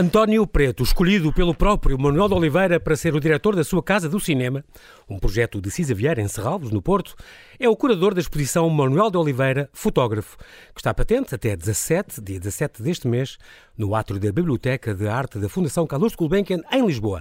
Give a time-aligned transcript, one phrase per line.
[0.00, 4.08] António Preto, escolhido pelo próprio Manuel de Oliveira para ser o diretor da sua Casa
[4.08, 4.64] do Cinema,
[5.06, 7.14] um projeto de Cisa Vieira em Serralves, no Porto,
[7.58, 10.38] é o curador da exposição Manuel de Oliveira, fotógrafo,
[10.74, 13.36] que está patente até 17, dia 17 deste mês,
[13.76, 17.20] no átrio da Biblioteca de Arte da Fundação Carlos Gulbenkian, em Lisboa.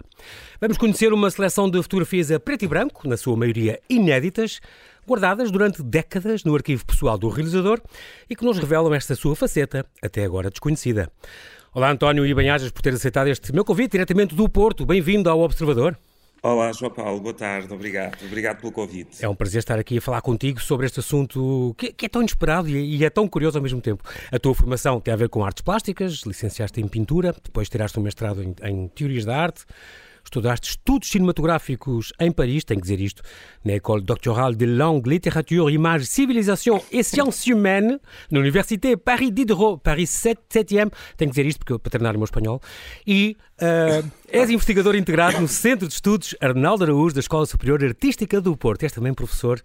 [0.61, 4.61] Vamos conhecer uma seleção de fotografias a preto e branco, na sua maioria inéditas,
[5.05, 7.81] guardadas durante décadas no arquivo pessoal do realizador
[8.29, 11.11] e que nos revelam esta sua faceta, até agora desconhecida.
[11.71, 14.87] Olá, António e bem-ajas por ter aceitado este meu convite diretamente do Porto.
[14.87, 15.95] Bem-vindo ao Observador.
[16.41, 18.25] Olá, João Paulo, boa tarde, obrigado.
[18.25, 19.23] Obrigado pelo convite.
[19.23, 22.23] É um prazer estar aqui a falar contigo sobre este assunto que, que é tão
[22.23, 24.03] inesperado e, e, é tão curioso ao mesmo tempo.
[24.31, 28.01] A tua formação tem a ver com artes plásticas, licenciaste em pintura, depois tiraste um
[28.01, 29.63] mestrado em, em teorias da arte.
[30.29, 33.23] Estudaste estudos cinematográficos em Paris, tenho que dizer isto,
[33.65, 37.97] na École doctorale de langue, littérature, image, civilisation et sciences humaines,
[38.29, 42.19] na Université Paris Diderot, Paris 7, 7e, tenho que dizer isto porque para treinar o
[42.19, 42.61] meu espanhol,
[43.07, 48.39] e uh, és investigador integrado no Centro de Estudos Arnaldo Araújo, da Escola Superior Artística
[48.39, 48.83] do Porto.
[48.83, 49.59] És também professor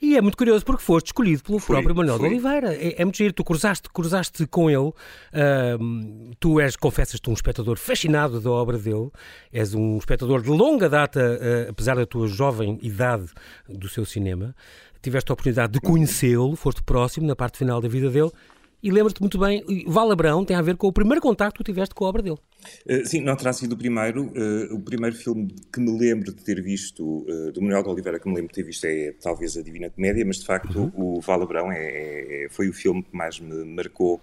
[0.00, 2.28] e é muito curioso porque foste escolhido pelo fui, próprio Manuel fui.
[2.28, 2.74] de Oliveira.
[2.74, 4.78] É, é, muito giro, tu cruzaste, cruzaste com ele.
[4.78, 9.10] Uh, tu és, confessas-te, um espectador fascinado da obra dele.
[9.50, 13.26] És um espectador de longa data, uh, apesar da tua jovem idade
[13.68, 14.54] do seu cinema.
[15.00, 18.32] Tiveste a oportunidade de conhecê-lo, foste próximo na parte final da vida dele
[18.86, 21.92] e lembras-te muito bem, Valabrão tem a ver com o primeiro contacto que tu tiveste
[21.92, 22.38] com a obra dele.
[22.88, 24.26] Uh, sim, não terá sido o primeiro.
[24.26, 28.20] Uh, o primeiro filme que me lembro de ter visto, uh, do Manuel de Oliveira,
[28.20, 31.16] que me lembro de ter visto é talvez a Divina Comédia, mas de facto uhum.
[31.16, 34.20] o Valabrão é, é, é, foi o filme que mais me marcou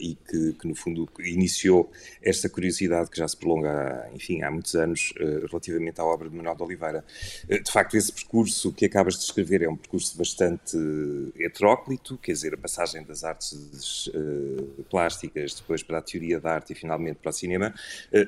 [0.00, 1.90] e que, que, no fundo iniciou
[2.22, 6.36] esta curiosidade que já se prolonga, enfim, há muitos anos uh, relativamente à obra de
[6.36, 7.04] Manuel de Oliveira.
[7.48, 10.76] Uh, de facto, esse percurso que acabas de descrever é um percurso bastante
[11.38, 14.10] heteróclito, quer dizer, a passagem das artes
[14.88, 17.74] plásticas, depois para a teoria da arte e finalmente para o cinema,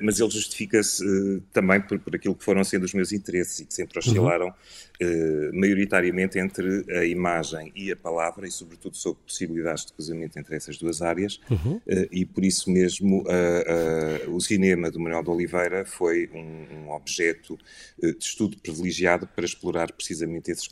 [0.01, 1.03] mas ele justifica-se
[1.51, 4.05] também por, por, aquilo que foram sendo os meus interesses e que sempre uhum.
[4.05, 4.53] oscilaram
[5.01, 5.51] uhum.
[5.53, 10.77] maioritariamente entre a imagem e a palavra e, sobretudo, sobre possibilidades de cruzamento entre essas
[10.77, 11.75] duas áreas áreas uhum.
[11.75, 16.85] uh, e por isso mesmo uh, uh, o cinema do Manuel de Oliveira foi um,
[16.85, 17.57] um objeto
[18.01, 20.67] de estudo privilegiado para explorar precisamente esses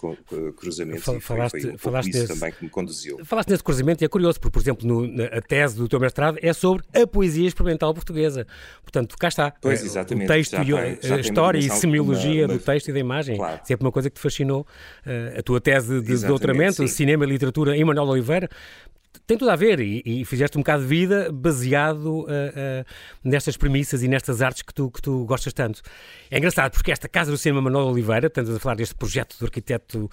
[0.57, 3.23] cruzamentos Fal, e foi, falaste, foi um falaste desse, também que me conduziu.
[3.23, 5.99] Falaste nesse cruzamento e é curioso, porque, por exemplo, no, na, a tese do teu
[5.99, 8.45] mestrado é sobre a poesia experimental portuguesa.
[8.81, 9.51] Portanto, cá está.
[9.61, 10.25] Pois, exatamente.
[10.25, 13.37] O texto e a, a história e semiologia uma, uma, do texto e da imagem.
[13.37, 13.61] Claro.
[13.63, 14.65] Sempre uma coisa que te fascinou.
[15.37, 18.49] a tua tese de, doutoramento, cinema e literatura em Manuel de Oliveira,
[19.25, 22.85] tem tudo a ver e, e, fizeste um bocado de vida baseado uh, uh,
[23.23, 25.81] nestas premissas e nestas artes que tu, que tu gostas tanto.
[26.29, 29.45] É engraçado porque esta Casa do Cinema Manuel Oliveira, estamos a falar deste projeto do
[29.45, 30.09] arquiteto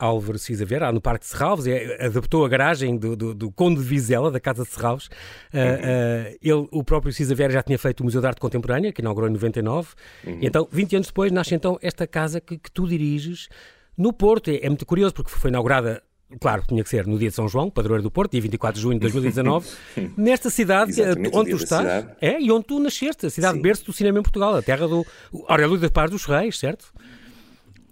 [0.00, 3.80] Álvaro Cisa Vera, no Parque de Serralves, é, adaptou a garagem do, do, do, Conde
[3.80, 5.06] de Vizela, da Casa de Serralves.
[5.06, 9.02] Uh, ele, o próprio Cisa Vera já tinha feito o Museu de Arte Contemporânea, que
[9.02, 9.88] inaugurou em 99.
[10.24, 10.38] Uhum.
[10.40, 13.48] E então, 20 anos depois, nasce então esta casa que, que tu diriges
[13.96, 14.50] no Porto.
[14.50, 16.02] É, é muito curioso porque foi inaugurada
[16.38, 18.82] Claro, tinha que ser no dia de São João, padroeiro do Porto, dia 24 de
[18.82, 19.68] junho de 2019,
[20.16, 20.92] nesta cidade
[21.32, 23.62] onde tu estás, é, e onde tu nasceste, a cidade Sim.
[23.62, 25.04] berço do cinema em Portugal, a terra do
[25.48, 26.92] Aurélio da Paz dos Reis, certo?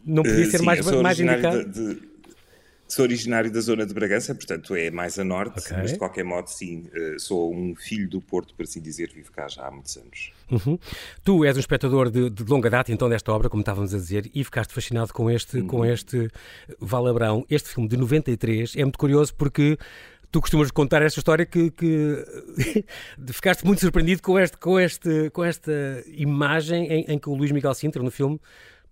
[0.07, 1.65] Não podia uh, ser sim, mais, mais indicado.
[1.65, 2.08] De, de,
[2.89, 5.77] Sou originário da zona de Bragança, portanto é mais a norte, okay.
[5.77, 9.31] mas de qualquer modo, sim, eh, sou um filho do Porto, por assim dizer, vivo
[9.31, 10.33] cá já há muitos anos.
[10.51, 10.79] Uhum.
[11.23, 14.31] Tu és um espectador de, de, longa data, então, desta obra, como estávamos a dizer,
[14.35, 15.67] e ficaste fascinado com este, uhum.
[15.67, 16.31] com este
[16.81, 17.45] Valabrão.
[17.51, 19.77] Este filme de 93 é muito curioso porque
[20.33, 22.25] tu costumas contar esta história que, que
[23.33, 25.73] ficaste muito surpreendido com, este, com, este, com esta
[26.07, 28.41] imagem em, em que o Luís Miguel Sintra, no filme,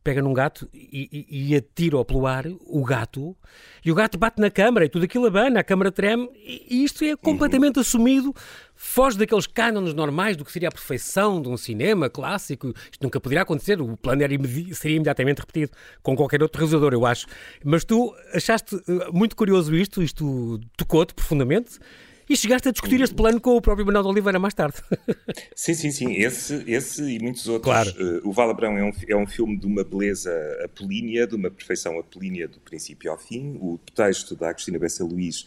[0.06, 3.36] pega num gato e, e, e atira-o pelo ar, o gato,
[3.84, 7.02] e o gato bate na câmara e tudo aquilo abana, a câmara treme, e, isto
[7.02, 7.80] é completamente uhum.
[7.80, 8.34] assumido,
[8.76, 12.72] foge daqueles cânones normais do que seria a perfeição de um cinema clássico.
[12.88, 14.32] Isto nunca poderia acontecer, o plano era
[14.74, 15.72] seria imediatamente repetido
[16.04, 17.26] com qualquer outro realizador, eu acho.
[17.64, 21.80] Mas tu achaste eh, muito curioso isto, isto tocou-te profundamente.
[22.28, 24.76] E chegaste a discutir este plano com o próprio Manuel de Oliveira mais tarde.
[25.54, 26.12] Sim, sim, sim.
[26.14, 27.72] Esse, esse e muitos outros.
[27.72, 27.90] Claro.
[27.90, 30.30] Uh, o Valabrão é um, é um filme de uma beleza
[30.64, 33.56] apolínea, de uma perfeição apolínea do princípio ao fim.
[33.60, 35.46] O texto da Agostina Bessa Luís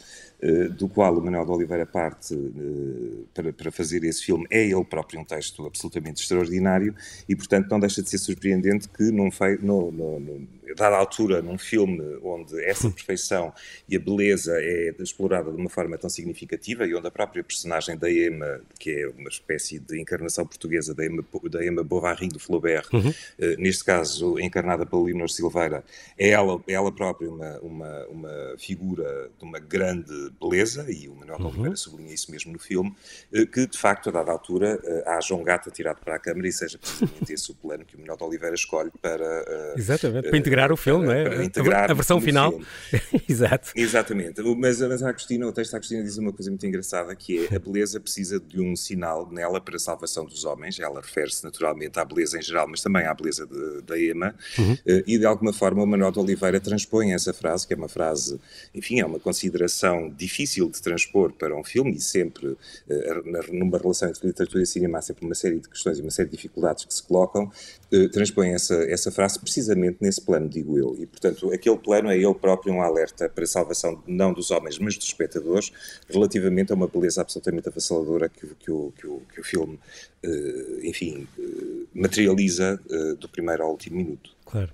[0.78, 4.86] do qual o Manuel de Oliveira parte uh, para, para, fazer esse filme, é ele
[4.86, 6.96] próprio um texto absolutamente extraordinário
[7.28, 9.30] e, portanto, não deixa de ser surpreendente que, num
[9.62, 13.54] no, no, no, dada altura, num filme onde essa perfeição
[13.88, 17.98] e a beleza é explorada de uma forma tão significativa e onde a própria personagem
[17.98, 22.40] da Emma, que é uma espécie de encarnação portuguesa da Emma, da Emma Bovary do
[22.40, 23.14] Flaubert, uhum.
[23.58, 25.84] neste caso encarnada pela Leonor Silveira,
[26.18, 31.16] é ela, é ela própria uma, uma, uma figura de uma grande beleza, e o
[31.16, 31.48] Manuel uhum.
[31.48, 32.96] Oliveira sublinha isso mesmo no filme,
[33.52, 36.78] que de facto, a dada altura, haja um gato atirado para a câmara e seja
[36.78, 39.74] precisamente esse o plano que o Manuel Oliveira escolhe para...
[39.76, 41.24] Exatamente, para integrar o filme, não é?
[41.24, 42.60] Para integrar a versão final.
[43.28, 43.72] Exato.
[43.76, 44.42] Exatamente.
[44.58, 47.56] Mas, mas a Agostina, o texto da Agostina diz uma coisa muito engraçada que é
[47.56, 50.80] a beleza precisa de um sinal nela para a salvação dos homens.
[50.80, 54.36] Ela refere-se naturalmente à beleza em geral, mas também à beleza de, da Ema.
[54.58, 54.74] Uhum.
[54.74, 57.90] Uh, e de alguma forma o Manuel de Oliveira transpõe essa frase, que é uma
[57.90, 58.40] frase,
[58.74, 62.57] enfim, é uma consideração difícil de transpor para um filme e sempre, uh,
[63.54, 66.30] numa relação entre literatura e cinema, há sempre uma série de questões e uma série
[66.30, 67.50] de dificuldades que se colocam.
[67.92, 70.95] Uh, transpõe essa, essa frase precisamente nesse plano, digo eu.
[71.00, 74.77] E, portanto, aquele plano é ele próprio um alerta para a salvação não dos homens,
[74.77, 75.71] mas dos espectadores,
[76.10, 79.80] relativamente a uma beleza absolutamente avassaladora que, que, o, que, o, que o filme,
[80.25, 81.27] uh, enfim,
[81.94, 82.80] materializa
[83.19, 84.31] do primeiro ao último minuto.
[84.50, 84.69] Claro.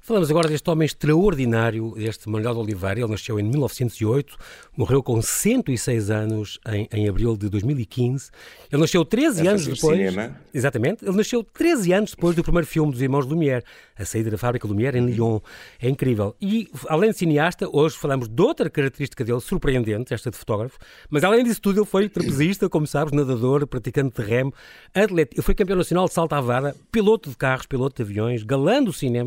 [0.00, 3.00] Falamos agora deste homem extraordinário, este Manuel de Oliveira.
[3.00, 4.36] Ele nasceu em 1908,
[4.76, 8.30] morreu com 106 anos em, em abril de 2015.
[8.72, 9.96] Ele nasceu 13 anos depois.
[9.96, 10.36] Cinema.
[10.52, 11.04] Exatamente.
[11.04, 13.62] Ele nasceu 13 anos depois do primeiro filme dos Irmãos Lumière,
[13.96, 15.38] A Saída da Fábrica Lumière em Lyon.
[15.80, 16.34] É incrível.
[16.40, 20.76] E, além de cineasta, hoje falamos de outra característica dele, surpreendente, esta de fotógrafo.
[21.08, 24.52] Mas, além disso tudo, ele foi trapezista, como sabes, nadador, praticante de remo,
[24.92, 25.36] atleta.
[25.36, 28.82] Ele foi campeão nacional de salto à vara, piloto de carros, piloto de aviões, galã
[28.82, 29.19] do cinema,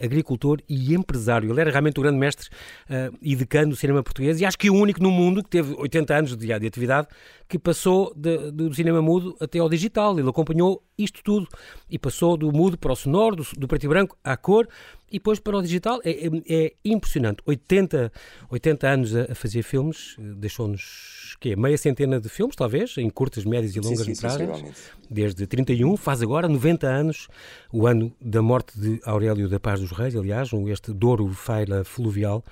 [0.00, 1.50] agricultor e empresário.
[1.50, 2.48] Ele era realmente o grande mestre
[2.90, 5.74] uh, e decano do cinema português e acho que o único no mundo que teve
[5.74, 7.08] 80 anos de, de atividade
[7.48, 10.18] que passou de, do cinema mudo até ao digital.
[10.18, 11.48] Ele acompanhou isto tudo
[11.90, 14.68] e passou do mudo para o sonoro, do, do preto e branco à cor
[15.14, 16.00] e depois para o digital.
[16.04, 17.40] É, é, é impressionante.
[17.46, 18.12] 80,
[18.50, 23.76] 80 anos a, a fazer filmes, deixou-nos meia centena de filmes, talvez, em curtas, médias
[23.76, 24.90] e longas metragens.
[25.08, 27.28] Desde 31, faz agora 90 anos,
[27.72, 32.42] o ano da morte de Aurélio da Paz dos Reis, aliás, este Douro Feira Fluvial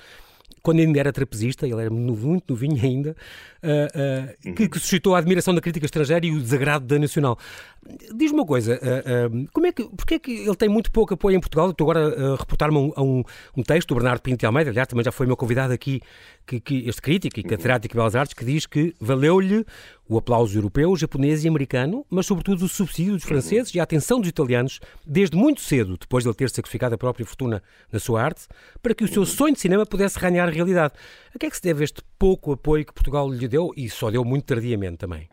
[0.62, 3.16] quando ainda era trapezista, ele era muito novinho ainda,
[3.62, 7.38] uh, uh, que, que, suscitou a admiração da crítica estrangeira e o desagrado da nacional.
[8.14, 11.36] Diz-me uma coisa, uh, como é que, porque é que ele tem muito pouco apoio
[11.36, 11.70] em Portugal?
[11.70, 13.24] Estou agora a reportar-me um, a um,
[13.56, 16.00] um, texto do Bernardo Pinto de Almeida, aliás, também já foi meu convidado aqui,
[16.46, 19.66] que, que este crítico e catedrático de Belas Artes, que diz que valeu-lhe
[20.08, 24.20] o aplauso europeu, japonês e americano, mas sobretudo o subsídio dos franceses e a atenção
[24.20, 28.22] dos italianos, desde muito cedo, depois de ele ter sacrificado a própria fortuna na sua
[28.22, 28.46] arte,
[28.82, 30.94] para que o seu sonho de cinema pudesse ganhar realidade.
[31.34, 34.10] A que é que se deve este pouco apoio que Portugal lhe deu e só
[34.10, 35.28] deu muito tardiamente também?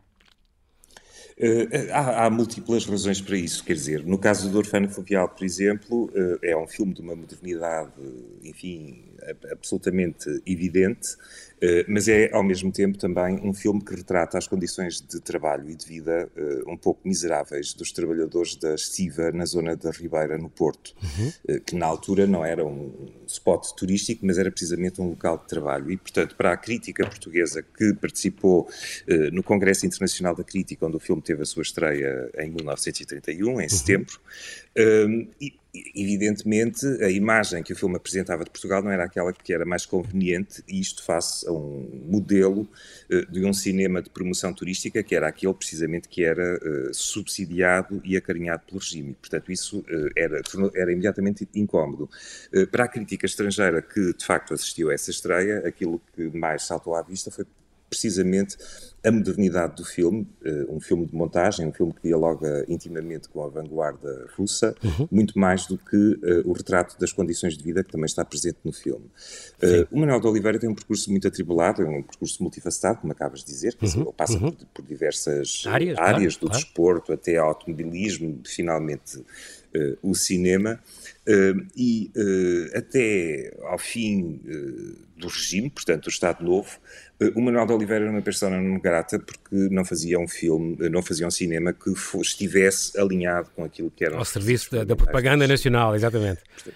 [1.37, 5.45] Uh, há, há, múltiplas razões para isso, quer dizer, no caso do Orfano Fluvial, por
[5.45, 7.93] exemplo, uh, é um filme de uma modernidade,
[8.43, 9.08] enfim,
[9.51, 11.15] absolutamente evidente,
[11.61, 15.69] eh, mas é ao mesmo tempo também um filme que retrata as condições de trabalho
[15.69, 20.37] e de vida uh, um pouco miseráveis dos trabalhadores da estiva na zona da Ribeira,
[20.37, 21.55] no Porto, uhum.
[21.55, 25.47] uh, que na altura não era um spot turístico, mas era precisamente um local de
[25.47, 25.91] trabalho.
[25.91, 28.69] E, portanto, para a crítica portuguesa que participou
[29.31, 33.63] no Congresso Internacional da Crítica, onde o filme teve a sua estreia em 1931, em
[33.63, 33.69] uhum.
[33.69, 34.19] setembro,
[35.39, 39.65] e, evidentemente, a imagem que o filme apresentava de Portugal não era aquela que era
[39.65, 42.67] mais conveniente, e isto face a um modelo
[43.09, 48.01] uh, de um cinema de promoção turística, que era aquele precisamente que era uh, subsidiado
[48.03, 49.15] e acarinhado pelo regime.
[49.21, 50.41] Portanto, isso uh, era,
[50.75, 52.09] era imediatamente incómodo.
[52.71, 56.95] para a crítica estrangeira que, de facto, assistiu a essa estreia, aquilo que mais saltou
[56.95, 57.45] à vista foi
[57.89, 58.57] precisamente
[59.03, 63.43] a modernidade do filme, uh, um filme de montagem, um filme que dialoga intimamente com
[63.43, 65.07] a vanguarda russa, uhum.
[65.09, 68.57] muito mais do que uh, o retrato das condições de vida que também está presente
[68.63, 69.05] no filme.
[69.63, 73.13] Uh, o Manuel de Oliveira tem um percurso muito atribulado, é um percurso multifacetado, como
[73.13, 74.01] acabas de dizer, uhum.
[74.01, 74.51] ele passa uhum.
[74.51, 76.63] por, por, diversas áreas, áreas claro, do claro.
[76.63, 79.23] desporto até ao automobilismo, finalmente
[80.01, 80.79] o cinema.
[81.27, 84.41] Uh, e uh, até ao fim
[85.15, 86.79] do regime, portanto do Estado Novo,
[87.35, 91.03] o Manuel de Oliveira era uma persona não grata porque não fazia um filme, não
[91.03, 94.15] fazia um cinema que estivesse alinhado com aquilo que era...
[94.15, 96.39] Ao serviço da, da propaganda nacional, exatamente.
[96.65, 96.71] É,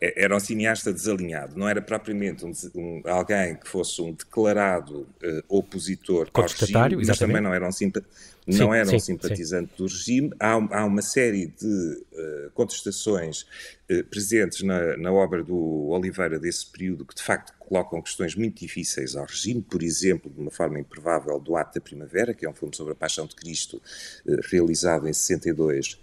[0.00, 5.42] era um cineasta desalinhado, não era propriamente um, um, alguém que fosse um declarado uh,
[5.48, 7.18] opositor ao regime, mas exatamente.
[7.18, 8.02] também não era um, simpa
[8.46, 9.76] não sim, era um sim, simpatizante sim.
[9.76, 10.30] do regime.
[10.40, 11.66] Há, há, uma série de
[12.12, 13.42] uh, contestações
[13.90, 18.60] uh, presentes na, na, obra do Oliveira desse período que, de facto, colocam questões muito
[18.60, 22.48] difíceis ao regime, por exemplo, de uma forma improvável, do Ato da Primavera, que é
[22.48, 23.82] um filme sobre a Paixão de Cristo,
[24.50, 25.98] realizado em 62,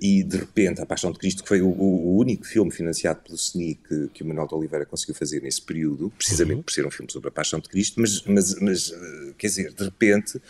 [0.00, 3.36] e de repente A Paixão de Cristo, que foi o, o único filme financiado pelo
[3.36, 6.62] SNI que, que, o Manuel de Oliveira conseguiu fazer nesse período, precisamente uhum.
[6.62, 8.94] por ser um filme sobre a Paixão de Cristo, mas, mas, mas
[9.38, 10.40] quer dizer, de repente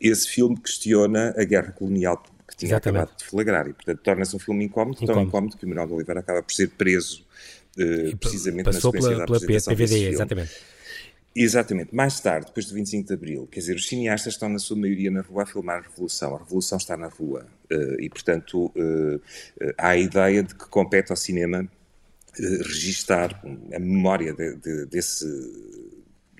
[0.00, 3.02] esse filme questiona a guerra colonial que tinha Exatamente.
[3.02, 5.86] acabado de flagrar e, portanto, torna-se um filme incómodo, incómodo, tão incómodo que o Manuel
[5.86, 7.24] de Oliveira acaba por ser preso
[7.78, 10.52] uh, precisamente Passou na pela, pela PVD, exatamente.
[11.36, 11.94] Exatamente.
[11.94, 15.10] Mais tarde, depois do 25 de Abril, quer dizer, os cineastas estão na sua maioria
[15.10, 16.36] na rua a filmar a Revolução.
[16.36, 17.46] A Revolução está na rua.
[17.72, 19.20] Uh, e, portanto, uh,
[19.76, 21.68] há a ideia de que compete ao cinema
[22.36, 23.40] registar
[23.72, 25.24] a memória de, de, desse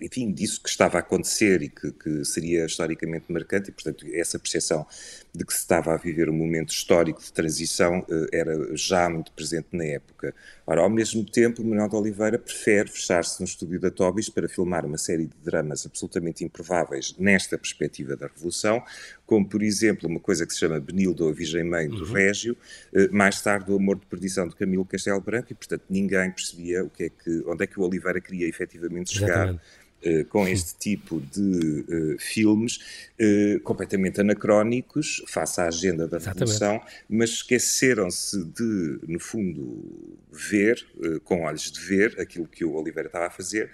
[0.03, 4.39] enfim, disso que estava a acontecer e que, que, seria historicamente marcante, e, portanto, essa
[4.39, 4.87] percepção
[5.35, 9.33] de que se estava a viver um momento histórico de transição eh, era já muito
[9.33, 10.33] presente na época.
[10.65, 14.87] Ora, ao mesmo tempo, Manuel de Oliveira prefere fechar-se no estúdio da Tobis para filmar
[14.87, 18.81] uma série de dramas absolutamente improváveis nesta perspectiva da Revolução,
[19.27, 22.13] como, por exemplo, uma coisa que se chama Benildo, a Virgem Mãe do uhum.
[22.13, 22.57] Régio,
[22.93, 26.85] eh, mais tarde o Amor de Perdição de Camilo Castelo Branco, e, portanto, ninguém percebia
[26.85, 29.85] o que é que, onde é que o Oliveira queria efetivamente chegar Exatamente
[30.29, 32.79] com este tipo de uh, filmes
[33.19, 40.85] uh, completamente anacrónicos face à agenda da Revolução, mas esqueceram-se de, no fundo, ver,
[41.25, 43.71] com olhos de ver, aquilo que o Oliveira estava a fazer,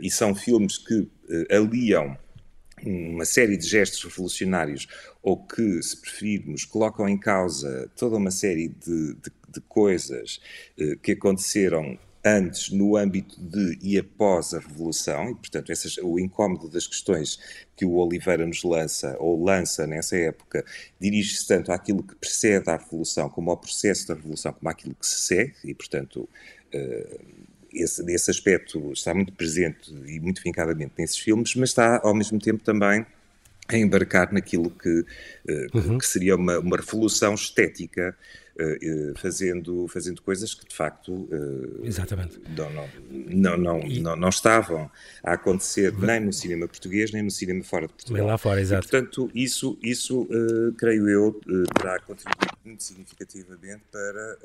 [0.00, 1.08] e são filmes que
[1.50, 2.16] aliam
[2.82, 4.86] uma série de gestos revolucionários
[5.22, 10.40] ou que, se preferirmos, colocam em causa toda uma série de, de, de coisas
[11.02, 16.68] que aconteceram antes no âmbito de e após a Revolução, e portanto essas, o incómodo
[16.68, 17.38] das questões
[17.76, 20.64] que o Oliveira nos lança, ou lança nessa época,
[20.98, 25.06] dirige-se tanto àquilo que precede a Revolução, como ao processo da Revolução, como àquilo que
[25.06, 26.28] se segue, e portanto
[26.74, 27.20] uh,
[27.72, 32.38] esse, esse aspecto está muito presente e muito vincadamente nesses filmes, mas está ao mesmo
[32.38, 33.04] tempo também
[33.68, 35.06] a embarcar naquilo que, uh,
[35.74, 35.98] uhum.
[35.98, 38.43] que seria uma, uma revolução estética eh, eh,
[39.16, 42.40] fazendo, fazendo coisas que de facto eh, Exatamente.
[42.56, 42.70] Não,
[43.58, 44.90] não, não, não, estavam
[45.22, 48.22] a acontecer nem no cinema português nem no cinema fora de Portugal.
[48.22, 48.88] Nem lá fora, exato.
[48.88, 50.28] Portanto, isso, isso
[50.78, 51.40] creio eu,
[51.76, 54.38] terá contribuído muito significativamente para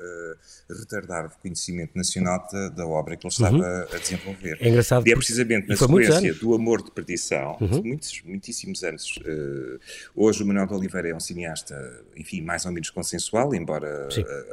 [0.68, 3.62] retardar o reconhecimento nacional da, obra que ele estava uhum.
[3.62, 4.58] a desenvolver.
[4.60, 5.06] É engraçado.
[5.06, 7.80] E é precisamente na sequência do Amor de Perdição, uhum.
[7.80, 9.18] de muitos, muitíssimos anos.
[10.14, 13.99] hoje o Manuel de Oliveira é um cineasta, enfim, mais ou menos consensual, embora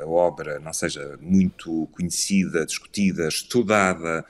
[0.01, 4.25] a, obra não seja muito conhecida, discutida, estudada,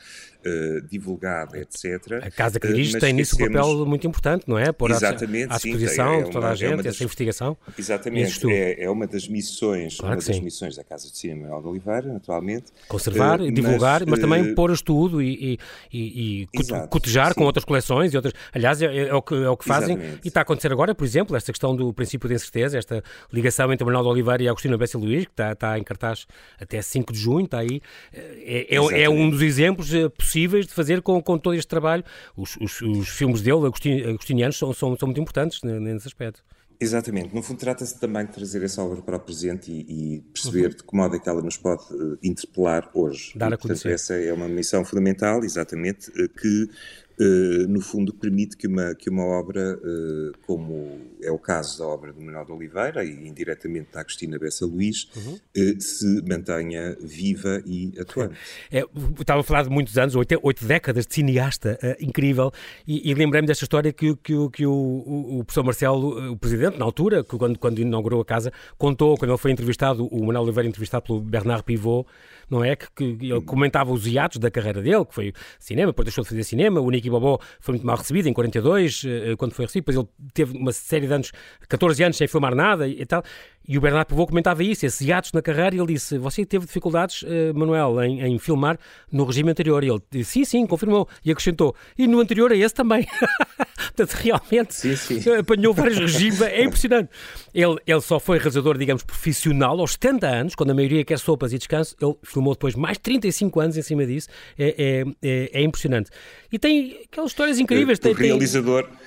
[0.47, 2.23] uh, divulgada, etc.
[2.23, 4.71] A Casa que dirige uh, tem nisso um papel muito importante, não é?
[4.71, 7.57] Por exatamente, à disposição sim, é, de toda a gente, é das, essa investigação.
[7.77, 11.67] Exatamente, é, é, uma das missões, claro uma das missões da Casa de Cinema de
[11.67, 12.65] Oliveira, naturalmente.
[12.87, 15.59] Conservar, uh, divulgar, mas, mas também pôr estudo e,
[15.91, 17.35] e, e exato, cotejar sim.
[17.35, 18.33] com outras coleções e outras.
[18.53, 20.21] Aliás, é, é, o, que, é o que fazem exatamente.
[20.23, 23.71] e está a acontecer agora, por exemplo, esta questão do princípio de incerteza, esta ligação
[23.71, 26.25] entre Manuel de Oliveira e Agostinho Bessi Luís, que está, está em cartaz
[26.59, 27.81] até 5 de junho, está aí.
[28.13, 32.03] É, é, é um dos exemplos possíveis de fazer com, com todo este trabalho.
[32.35, 36.43] Os, os, os filmes dele, agostinianos, são, são, são muito importantes nesse aspecto.
[36.79, 37.33] Exatamente.
[37.33, 40.69] No fundo, trata-se também de trazer essa obra para o presente e, e perceber uhum.
[40.69, 43.33] de que modo é que ela nos pode uh, interpelar hoje.
[43.35, 43.91] Dar e, a conhecer.
[43.91, 46.69] essa é uma missão fundamental, exatamente, uh, que
[47.19, 51.85] Uh, no fundo, permite que uma, que uma obra, uh, como é o caso da
[51.87, 55.33] obra do Manuel de Oliveira e indiretamente da Agostina Bessa Luís, uhum.
[55.33, 58.35] uh, se mantenha viva e atuante.
[58.71, 58.83] É,
[59.19, 62.51] estava a falar de muitos anos, oito, oito décadas de cineasta, incrível,
[62.87, 66.77] e, e lembrei-me desta história que, que, que o, o, o, professor Marcelo, o presidente,
[66.77, 70.43] na altura, que quando, quando inaugurou a casa, contou, quando ele foi entrevistado, o Manuel
[70.43, 72.05] Oliveira entrevistado pelo Bernard Pivot,
[72.49, 72.75] não é?
[72.75, 73.41] Que, que ele uhum.
[73.41, 76.89] comentava os hiatos da carreira dele, que foi cinema, depois deixou de fazer cinema, o
[76.89, 80.57] Nicky Bobó foi muito mal recebido em 42, eh, quando foi recebido, depois ele teve
[80.57, 81.31] uma série de anos,
[81.67, 83.23] 14 anos sem filmar nada e tal,
[83.67, 86.65] e o Bernardo Pavô comentava isso, esses hiatos na carreira, e ele disse: Você teve
[86.65, 88.79] dificuldades, uh, Manuel, em, em, filmar
[89.11, 89.83] no regime anterior?
[89.83, 91.07] E ele disse: Sim, sim, confirmou.
[91.25, 93.05] E acrescentou: E no anterior a esse também.
[93.97, 95.19] Portanto, realmente sim, sim.
[95.31, 97.09] apanhou vários regimes, é impressionante.
[97.53, 101.51] Ele, ele só foi realizador, digamos, profissional aos 70 anos, quando a maioria quer sopas
[101.51, 101.95] e descanso.
[102.01, 104.29] Ele filmou depois mais 35 anos em cima disso.
[104.57, 106.09] É, é, é, é impressionante.
[106.51, 107.99] E tem aquelas histórias incríveis.
[107.99, 108.83] O tem, realizador.
[108.83, 108.97] Tem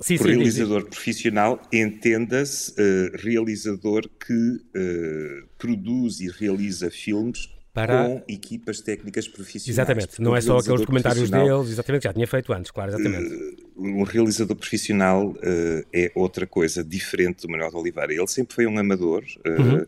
[0.00, 0.88] Sim, Por sim, realizador sim.
[0.90, 8.04] profissional, entenda-se uh, realizador que uh, produz e realiza filmes para...
[8.04, 9.68] com equipas técnicas profissionais.
[9.68, 13.34] Exatamente, não é só aqueles comentários deles, exatamente, já tinha feito antes, claro, exatamente.
[13.34, 18.14] Uh, um realizador profissional uh, é outra coisa diferente do Manuel de Oliveira.
[18.14, 19.86] Ele sempre foi um amador uh, uhum.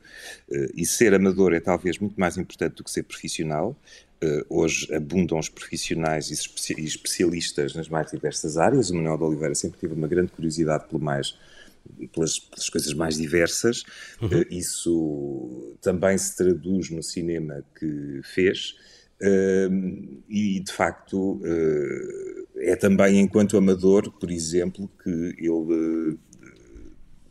[0.74, 3.74] e ser amador é talvez muito mais importante do que ser profissional.
[4.22, 8.90] Uh, hoje abundam os profissionais e especialistas nas mais diversas áreas.
[8.90, 11.36] O Manuel de Oliveira sempre teve uma grande curiosidade pelo mais
[12.12, 13.84] pelas, pelas, coisas mais diversas.
[14.20, 14.28] Uhum.
[14.28, 18.74] Uh, isso também se traduz no cinema que fez.
[19.20, 26.16] Uh, e de facto uh, é também enquanto amador, por exemplo, que ele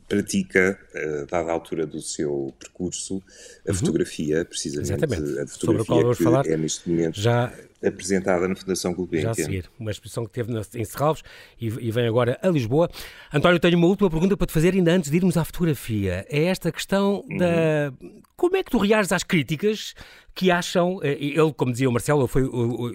[0.08, 3.22] pratica, a dada altura do seu percurso,
[3.68, 3.78] a uhum.
[3.78, 5.40] fotografia, precisamente Exatamente.
[5.40, 9.22] a fotografia que falar, é neste momento já, apresentada na Fundação Gulbenkian.
[9.22, 11.24] Já a seguir, uma exposição que teve em Serralves
[11.60, 12.90] e, e vem agora a Lisboa.
[13.34, 16.26] António, tenho uma última pergunta para te fazer ainda antes de irmos à fotografia.
[16.30, 17.38] É esta questão uhum.
[17.38, 17.94] da...
[18.36, 19.96] Como é que tu reages às críticas
[20.38, 22.44] que acham, eh, ele, como dizia o Marcelo, foi,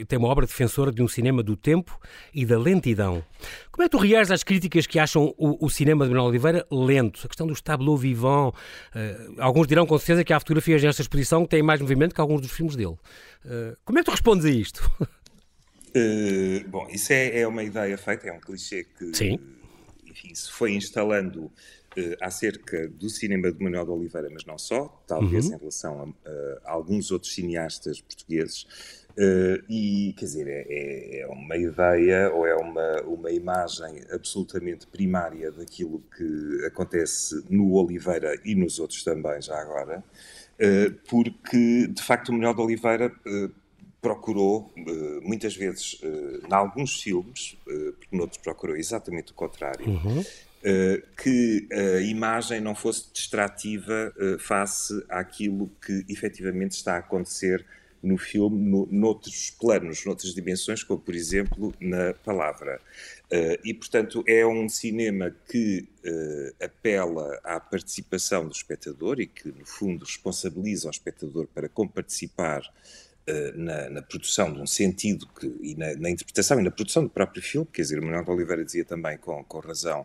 [0.07, 1.99] tem uma obra defensora de um cinema do tempo
[2.33, 3.25] e da lentidão.
[3.73, 6.65] Como é que tu reages às críticas que acham o, o cinema de Manuel Oliveira
[6.71, 7.23] lento?
[7.25, 8.57] A questão dos tableaux vivants.
[8.95, 12.21] Uh, alguns dirão com certeza que há fotografias nesta exposição que têm mais movimento que
[12.21, 12.95] alguns dos filmes dele.
[13.45, 14.72] Uh, como é que tu respondes a isto?
[15.95, 19.39] Uh, bom, isso é, é, uma ideia feita, é um clichê que Sim.
[20.07, 21.53] Enfim, se foi instalando uh,
[22.21, 25.55] acerca do cinema de Manuel de Oliveira, mas não só, talvez uhum.
[25.55, 26.31] em relação a,
[26.69, 28.67] a, alguns outros cineastas portugueses.
[29.13, 34.87] Uh, e, quer dizer, é, é, é, uma ideia ou é uma, uma imagem absolutamente
[34.87, 40.03] primária daquilo que acontece no Oliveira e nos outros também, já agora,
[40.59, 43.13] uh, porque, de facto, o Manuel de Oliveira
[44.03, 44.71] procurou,
[45.23, 50.23] muitas vezes, em alguns filmes, porque noutros procurou exatamente o contrário, uhum.
[50.63, 57.67] Uh, que a imagem não fosse distrativa uh, face àquilo que efetivamente está a acontecer
[58.01, 62.81] no filme, no, noutros planos, noutras dimensões, como por exemplo na palavra.
[63.25, 65.89] Uh, e portanto é um cinema que
[66.63, 73.12] apela à participação do espectador e que no fundo responsabiliza o espectador para comparticipar eh,
[73.55, 77.11] na, na, produção de um sentido que, e na, na, interpretação e na produção do
[77.11, 80.05] próprio filme, quer dizer, o Manuel de Oliveira dizia também com, com razão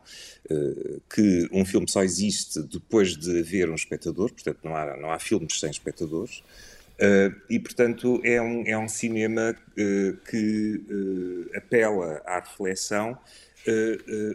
[0.51, 5.11] uh, que um filme só existe depois de haver um espectador, portanto não há, não
[5.11, 6.39] há filmes sem espectadores,
[6.99, 13.17] uh, e portanto é um, é um cinema uh, que apela à reflexão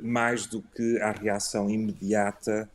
[0.03, 2.69] mais do que à reação imediata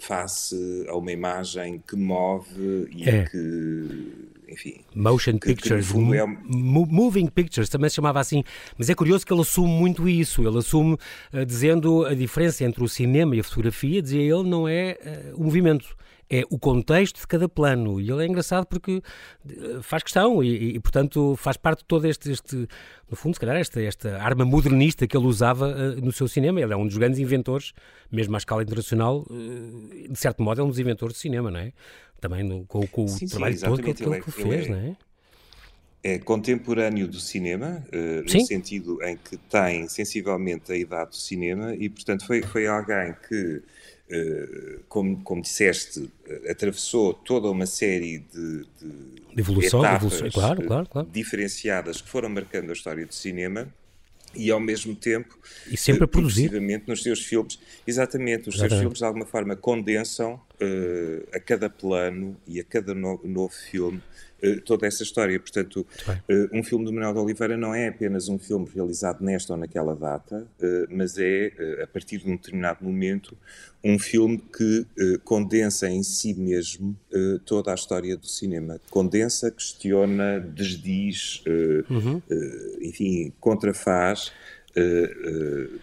[0.00, 3.24] face a uma imagem que move e é.
[3.24, 4.76] que enfim.
[4.94, 6.26] Motion que, Pictures, que é...
[6.46, 8.42] Moving Pictures, também se chamava assim.
[8.78, 10.46] Mas é curioso que ele assume muito isso.
[10.46, 14.66] Ele assume uh, dizendo a diferença entre o cinema e a fotografia, dizia ele, não
[14.66, 14.96] é
[15.34, 15.96] uh, o movimento
[16.30, 18.00] é o contexto de cada plano.
[18.00, 19.02] E ele é engraçado porque
[19.48, 22.68] eh, faz questão e, e portanto, faz parte de todo este, este,
[23.10, 26.60] no fundo, se calhar, esta, esta arma modernista que ele usava uh, no seu cinema.
[26.60, 27.72] Ele é um dos grandes inventores,
[28.10, 31.60] mesmo à escala internacional, uh, de certo modo, é um dos inventores de cinema, não
[31.60, 31.72] é?
[32.24, 34.78] também no, com, com sim, o trabalho sim, todo que, ele, que fez, é, não
[34.78, 34.96] é?
[36.02, 41.74] É contemporâneo do cinema, uh, no sentido em que tem sensivelmente a idade do cinema
[41.74, 43.62] e, portanto, foi, foi alguém que,
[44.88, 50.30] como, como disseste, uh, atravessou toda uma série de, de, evolução, etapas evolução.
[50.30, 51.08] Claro, claro, claro.
[51.10, 53.72] diferenciadas que foram marcando a história do cinema
[54.34, 55.38] e ao mesmo tempo
[55.70, 56.50] e sempre a produzir
[56.86, 58.70] nos seus filmes exatamente os exatamente.
[58.70, 63.54] seus filmes de alguma forma condensam uh, a cada plano e a cada no, novo
[63.54, 64.02] filme
[64.64, 65.38] toda essa história.
[65.38, 69.52] Portanto uh, um filme do Manuel de Oliveira não é apenas um filme realizado nesta
[69.52, 70.46] ou naquela data
[70.88, 71.52] mas é
[71.82, 73.36] a partir de um determinado momento
[73.82, 74.86] um filme que
[75.24, 76.96] condensa em si mesmo
[77.44, 78.80] toda a história do cinema.
[78.90, 81.42] Condensa questiona desdiz
[81.90, 82.22] uhum.
[82.80, 84.32] enfim contrafaz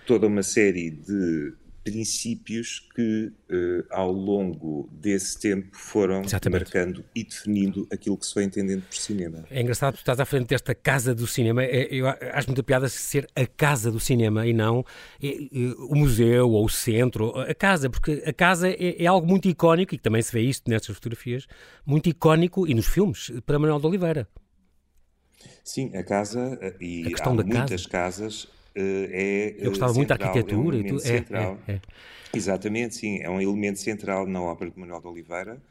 [0.05, 6.61] toda uma série de princípios que, uh, ao longo desse tempo, foram Exatamente.
[6.61, 9.45] marcando e definindo aquilo que se foi entendendo por cinema.
[9.49, 11.63] É engraçado, tu estás à frente desta casa do cinema.
[11.63, 14.85] É, eu acho muita piada ser a casa do cinema e não
[15.89, 17.37] o museu ou o centro.
[17.39, 20.69] A casa, porque a casa é, é, algo muito icónico, e também se vê isto
[20.69, 21.47] nestas fotografias,
[21.85, 24.27] muito icónico e nos filmes, para Manuel de Oliveira.
[25.63, 27.89] Sim, a casa, eh, e há muitas casa.
[27.89, 29.55] casas eh, é.
[29.57, 31.01] Eu gostava muito da arquitetura é um e tudo.
[31.05, 31.81] É, é, é,
[32.33, 33.19] Exatamente, sim.
[33.21, 35.61] É um elemento central na obra de Manuel de Oliveira.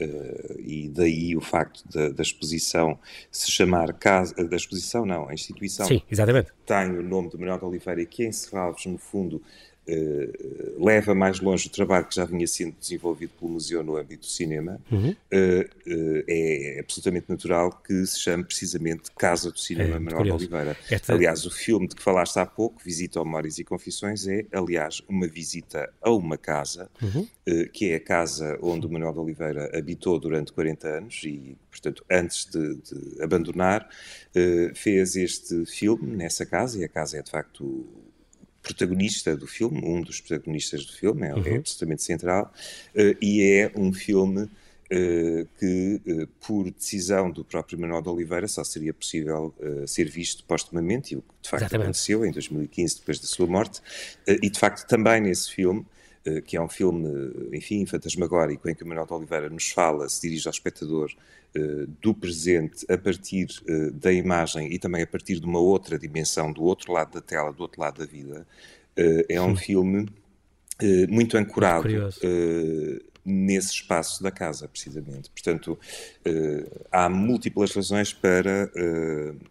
[0.00, 2.98] Uh, e daí o facto da, da, exposição
[3.30, 7.58] se chamar casa da exposição não a instituição sim exatamente tem o nome de Manuel
[7.58, 9.42] de Oliveira que em Serralves no fundo
[9.86, 14.20] eh, leva mais longe o trabalho que já vinha sendo desenvolvido pelo museu no âmbito
[14.20, 15.10] do cinema, uhum.
[15.10, 20.76] uh, uh, é absolutamente natural que se chame precisamente Casa do Cinema é, Manuel Oliveira.
[20.90, 21.12] Esta...
[21.12, 25.02] Aliás, o filme de que falaste há pouco, Visita ao Memórias e Confissões, é, aliás,
[25.08, 27.26] uma visita a uma casa, uhum.
[27.72, 32.04] que é a casa onde o Manuel de Oliveira habitou durante 40 anos e, portanto,
[32.10, 33.88] antes de, de abandonar,
[34.74, 37.86] fez este filme nessa casa, e a casa é de facto
[38.62, 41.42] protagonista do filme, um dos protagonistas do filme, é, uhum.
[41.44, 42.52] é absolutamente central,
[42.94, 48.46] uh, e é um filme uh, que, uh, por decisão do próprio Manuel de Oliveira,
[48.48, 49.54] só seria possível
[49.86, 51.84] ser visto postumamente, e o que de facto Exatamente.
[51.86, 53.80] aconteceu em 2015, depois da sua morte,
[54.26, 55.84] e de facto também nesse filme,
[56.46, 57.08] que é um filme,
[57.52, 61.10] enfim, fantasmagórico, em que o Manuel de Oliveira nos fala, se dirige ao espectador
[62.00, 63.48] do presente a partir
[63.94, 67.52] da imagem e também a partir de uma outra dimensão, do outro lado da tela,
[67.52, 68.46] do outro lado da vida,
[69.28, 70.08] é um filme
[71.08, 71.88] muito ancorado
[73.24, 75.30] nesse espaço da casa, precisamente.
[75.30, 75.78] Portanto,
[76.90, 78.70] há múltiplas razões para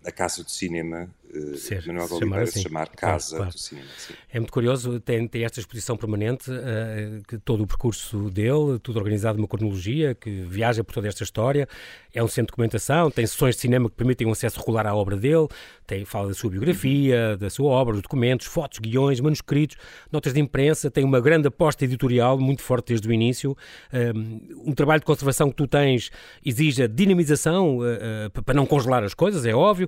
[0.05, 1.09] a Casa do Cinema
[1.55, 2.53] Ser, Manuel de Oliveira assim.
[2.53, 3.51] se chamar Casa claro, claro.
[3.53, 3.87] do Cinema.
[3.97, 4.13] Sim.
[4.31, 8.97] É muito curioso, tem, tem esta exposição permanente, uh, que todo o percurso dele, tudo
[8.97, 11.67] organizado numa cronologia, que viaja por toda esta história.
[12.13, 14.95] É um centro de documentação, tem sessões de cinema que permitem um acesso regular à
[14.95, 15.47] obra dele,
[15.85, 19.77] tem, fala da sua biografia, da sua obra, dos documentos, fotos, guiões, manuscritos,
[20.11, 23.55] notas de imprensa, tem uma grande aposta editorial, muito forte desde o início.
[23.93, 26.09] Um, um trabalho de conservação que tu tens
[26.43, 29.87] exige a dinamização uh, para não congelar as coisas, é óbvio.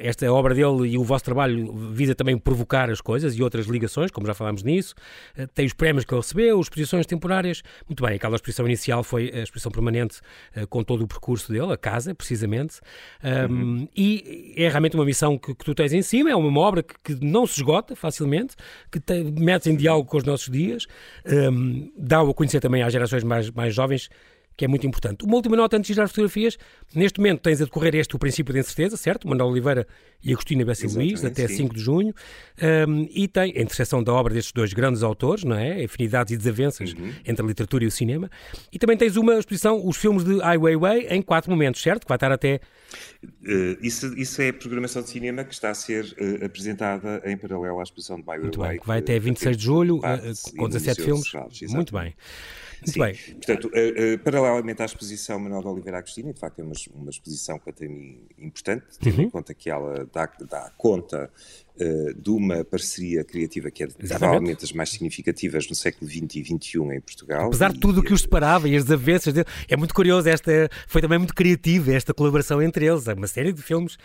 [0.00, 4.10] esta obra dele e o vosso trabalho visa também provocar as coisas e outras ligações,
[4.10, 4.94] como já falámos nisso.
[5.36, 7.62] Eh, tem os prémios que ele recebeu, exposições temporárias.
[7.88, 10.20] Muito bem, aquela exposição inicial foi a exposição permanente
[10.54, 12.80] eh, com todo o percurso dele, a casa, precisamente.
[13.22, 13.82] Uhum.
[13.82, 16.82] Um, e é realmente uma missão que, que, tu tens em cima, é uma obra
[16.82, 18.54] que, que não se esgota facilmente,
[18.90, 20.86] que te, metes em diálogo com os nossos dias,
[21.52, 24.08] um, dá-o a conhecer também às gerações mais, mais jovens
[24.60, 25.24] que é muito importante.
[25.24, 26.58] Uma última nota antes de girar fotografias.
[26.94, 29.26] Neste momento tens a decorrer este o princípio de incerteza, certo?
[29.26, 29.86] Manuel Oliveira
[30.22, 31.56] e Agostina Bessi Luís, até sim.
[31.56, 32.14] 5 de junho.
[32.86, 35.82] Um, e tem a interseção da obra destes dois grandes autores, não é?
[35.82, 37.10] Afinidades e desavenças uhum.
[37.24, 38.30] entre a literatura e o cinema.
[38.70, 42.02] E também tens uma exposição, os filmes de Ai Weiwei, em quatro momentos, certo?
[42.02, 42.60] Que vai estar até...
[43.42, 47.34] Uh, isso, isso é a programação de cinema que está a ser uh, apresentada em
[47.34, 48.78] paralelo à exposição de Ai Weiwei.
[48.78, 51.32] Que vai até 26 de julho, uh, com 17 filmes.
[51.70, 52.14] Muito bem.
[52.80, 53.00] Muito Sim.
[53.00, 53.14] bem.
[53.34, 57.10] Portanto, uh, uh, paralelamente à exposição Manuel de Oliveira Agostinho, de facto é uma, uma
[57.10, 59.24] exposição quanto a mim importante, tendo uhum.
[59.24, 61.30] em conta que ela dá, dá conta
[61.76, 64.18] uh, de uma parceria criativa que é Exatamente.
[64.18, 67.46] provavelmente das mais significativas no século XX e XXI em Portugal.
[67.46, 69.34] Apesar de tudo o que os separava e as desavenças,
[69.68, 73.52] é muito curioso, esta, foi também muito criativa esta colaboração entre eles, é uma série
[73.52, 73.98] de filmes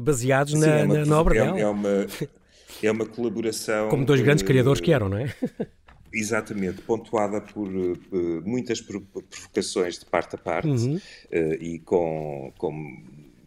[0.00, 1.60] baseados Sim, na, é uma, na, na obra é, dela.
[1.60, 2.06] É uma,
[2.82, 3.88] é uma colaboração...
[3.88, 5.34] Como dois grandes criadores que eram, não é?
[6.12, 7.98] Exatamente, pontuada por uh,
[8.44, 10.96] muitas provocações de parte a parte uhum.
[10.96, 12.72] uh, e com, com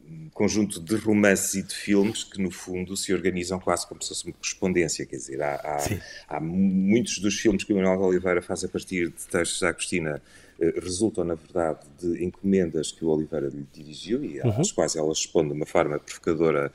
[0.07, 4.09] um conjunto de romances e de filmes que, no fundo, se organizam quase como se
[4.09, 5.05] fosse uma correspondência.
[5.05, 8.67] Quer dizer, há, há, há muitos dos filmes que o Manuel de Oliveira faz a
[8.67, 13.65] partir de textos da Agostina eh, resultam, na verdade, de encomendas que o Oliveira lhe
[13.73, 14.61] dirigiu e uhum.
[14.61, 16.71] às quais ela responde de uma forma provocadora,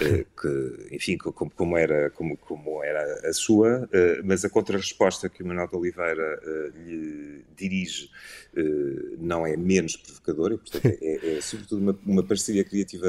[0.00, 5.28] eh, que, enfim, como, como, era, como, como era a sua, eh, mas a contrarresposta
[5.28, 6.40] que o Manuel de Oliveira
[6.76, 8.10] lhe dirige
[9.18, 13.08] não é menos provocadora, portanto, é, é, é sobretudo uma, uma parceria criativa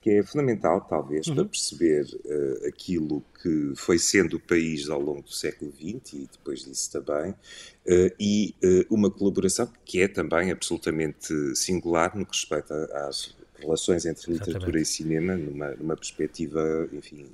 [0.00, 1.34] que é fundamental, talvez, uhum.
[1.34, 6.28] para perceber uh, aquilo que foi sendo o país ao longo do século XX e
[6.32, 12.32] depois disso também, uh, e uh, uma colaboração que é também absolutamente singular no que
[12.36, 12.74] respeita
[13.06, 14.82] às relações entre literatura Exatamente.
[14.82, 17.26] e cinema, numa, numa perspectiva, enfim,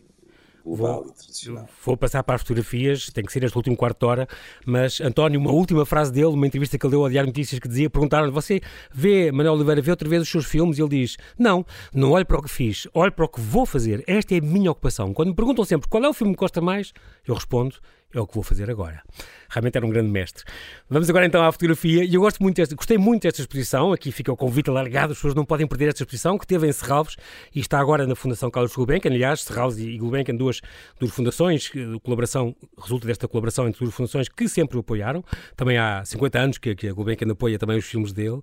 [0.66, 1.68] global vou, e tradicional.
[1.85, 4.29] Vou passar para as fotografias, tem que ser este último quarto de hora,
[4.66, 7.68] mas António, uma última frase dele, uma entrevista que ele deu ao Diário Notícias que
[7.68, 8.61] dizia, perguntaram-lhe, você
[8.92, 10.79] vê, Manuel Oliveira, vê outra vez os seus filmes?
[10.79, 13.64] E ele diz, não, não olho para o que fiz, olho para o que vou
[13.64, 15.14] fazer, esta é a minha ocupação.
[15.14, 16.92] Quando me perguntam sempre qual é o filme que gosta mais,
[17.26, 17.76] eu respondo,
[18.14, 19.02] é o que vou fazer agora.
[19.48, 20.44] Realmente era um grande mestre.
[20.88, 22.04] Vamos agora então à fotografia.
[22.04, 23.92] E eu gosto muito desta, gostei muito desta exposição.
[23.92, 26.72] Aqui fica o convite alargado, as pessoas não podem perder esta exposição que teve em
[26.72, 27.16] Serralves
[27.54, 29.10] e está agora na Fundação Carlos Gulbenkian.
[29.10, 30.60] Aliás, Serralves e Gulbenkian, duas,
[30.98, 31.70] duas fundações,
[32.02, 35.24] colaboração, resulta desta colaboração entre duas fundações que sempre o apoiaram.
[35.56, 38.40] Também há 50 anos que, que a Gulbenkian apoia também os filmes dele.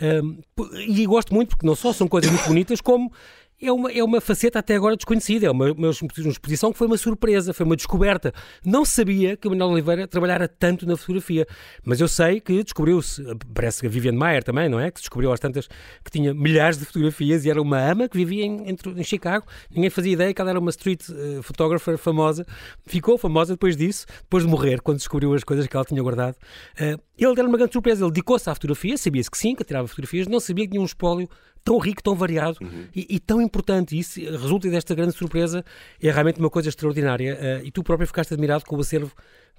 [0.00, 0.38] Um,
[0.86, 3.12] e gosto muito porque não só são coisas muito bonitas, como
[3.60, 6.98] é uma, é uma faceta até agora desconhecida, é uma, uma, exposição que foi uma
[6.98, 8.32] surpresa, foi uma descoberta.
[8.64, 11.46] Não sabia que o Manuel Oliveira trabalhara tanto na fotografia,
[11.84, 13.22] mas eu sei que descobriu-se,
[13.54, 14.90] parece que a Vivian Mayer também, não é?
[14.90, 15.68] Que descobriu às tantas
[16.04, 19.46] que tinha milhares de fotografias e era uma ama que vivia em, em, em Chicago,
[19.70, 22.44] ninguém fazia ideia que ela era uma street uh, photographer famosa,
[22.86, 26.34] ficou famosa depois disso, depois de morrer, quando descobriu as coisas que ela tinha guardado.
[26.74, 29.86] Uh, ele era uma grande surpresa, ele dedicou-se à fotografia, sabia-se que sim, que tirava
[29.86, 31.28] fotografias, não sabia que tinha um espólio
[31.64, 32.86] tão rico, tão variado uhum.
[32.94, 33.96] e, e, tão importante.
[33.96, 35.64] E isso resulta desta grande surpresa,
[36.00, 37.34] é realmente uma coisa extraordinária.
[37.34, 39.10] Uh, e tu próprio ficaste admirado com o acervo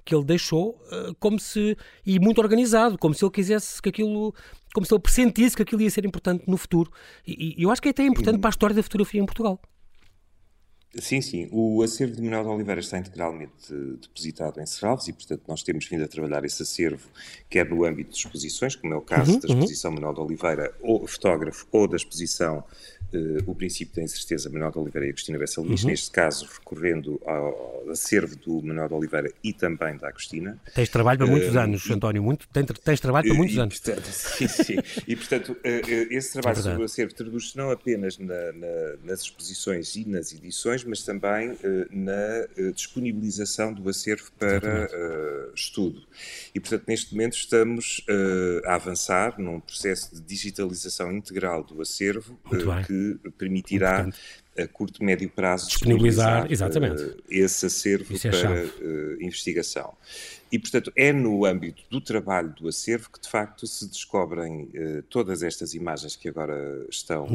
[0.04, 1.76] que ele deixou, uh, como se.
[2.06, 4.32] e muito organizado, como se ele quisesse que aquilo.
[4.72, 6.90] como se ele pressentisse que aquilo ia ser importante no futuro.
[7.26, 8.40] E, e eu acho que é até importante uhum.
[8.40, 9.60] para a história da fotografia em Portugal.
[10.98, 11.48] Sim, sim.
[11.52, 13.52] O acervo de Manuel de Oliveira está integralmente
[14.00, 17.08] depositado em Serralves e, portanto, nós temos vindo a trabalhar esse acervo,
[17.50, 19.54] quer no âmbito de exposições, como é o caso uhum, da uhum.
[19.54, 19.96] exposição uhum.
[19.96, 22.64] Manuel de Oliveira, ou fotógrafo, ou da exposição
[23.16, 25.90] uh, O Princípio da Incerteza, Manuel de Oliveira e Agostina Bessa Luís, uhum.
[25.90, 30.58] neste caso recorrendo ao acervo do Manuel de Oliveira e também da Agostina.
[30.74, 33.78] Tens trabalho para muitos uh, anos, António, muito, tens, tens trabalho para muitos e, anos.
[33.78, 34.76] Portanto, sim, sim.
[35.06, 39.20] E, portanto, uh, esse trabalho é sobre o acervo traduz-se não apenas na, na, nas
[39.22, 41.56] exposições e nas edições, mas também
[41.90, 44.88] na disponibilização do acervo para
[45.54, 46.02] estudo.
[46.54, 48.04] E, portanto, neste momento estamos
[48.64, 52.38] a avançar num processo de digitalização integral do acervo
[52.86, 54.08] que que permitirá
[54.58, 57.02] a curto e médio prazo disponibilizar, exatamente.
[57.02, 59.94] Uh, esse acervo é para uh, investigação.
[60.50, 65.02] E, portanto, é no âmbito do trabalho do acervo que, de facto, se descobrem uh,
[65.10, 67.26] todas estas imagens que agora estão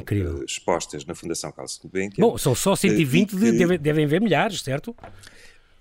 [0.47, 2.25] expostas na Fundação Carlos Gulbenkian.
[2.25, 3.51] Bom, são só 120, que...
[3.51, 4.95] devem, devem ver milhares, certo?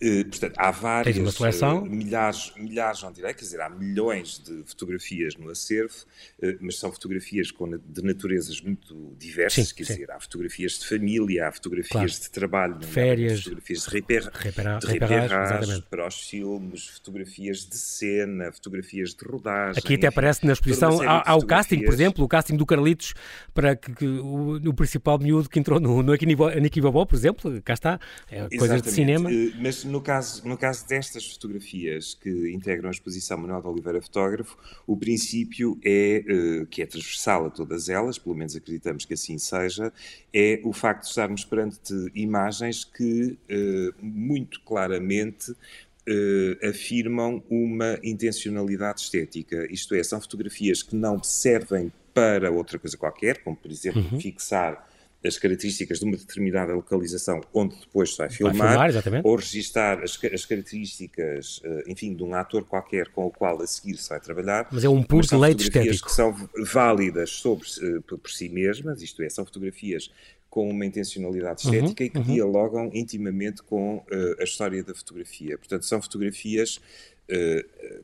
[0.02, 1.82] Uh, portanto, há várias, uma seleção?
[1.82, 5.94] Uh, milhares, milhares, não direi, quer dizer, há milhões de fotografias no acervo,
[6.42, 9.92] uh, mas são fotografias com, de naturezas muito diversas, sim, quer sim.
[9.94, 12.22] dizer, há fotografias de família, há fotografias claro.
[12.22, 19.22] de trabalho, de férias, fotografias de, reperrage para os filmes, fotografias de cena, fotografias de
[19.22, 19.82] rodagem.
[19.84, 23.12] Aqui até aparece na exposição, há, há o casting, por exemplo, o casting do Carlitos,
[23.52, 27.60] para que, que o, o, principal miúdo que entrou no, no Aniki Bobó, por exemplo,
[27.62, 29.28] cá está, é coisas de cinema.
[29.60, 34.56] mas no caso, no caso destas fotografias que integram a exposição Manuel de Oliveira Fotógrafo,
[34.86, 36.24] o princípio é,
[36.62, 39.92] uh, que é transversal a todas elas, pelo menos acreditamos que assim seja,
[40.32, 49.02] é o facto de estarmos perante imagens que uh, muito claramente uh, afirmam uma intencionalidade
[49.02, 54.02] estética, isto é, são fotografias que não servem para outra coisa qualquer, como por exemplo
[54.12, 54.20] uhum.
[54.20, 54.89] fixar
[55.24, 60.02] as características de uma determinada localização onde depois se vai filmar, vai filmar ou registar
[60.02, 64.08] as, as características, eh, enfim, de um ator qualquer com o qual a seguir se
[64.08, 64.68] vai trabalhar.
[64.72, 66.06] Mas é um puro deleite estético.
[66.06, 66.34] que são
[66.72, 70.10] válidas sobre, eh, por si mesmas, isto é, são fotografias
[70.50, 72.34] com uma intencionalidade uhum, estética uhum, e que uhum.
[72.34, 74.04] dialogam intimamente com uh,
[74.40, 75.56] a história da fotografia.
[75.56, 76.80] Portanto, são fotografias